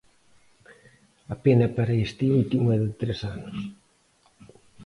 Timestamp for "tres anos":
3.01-3.57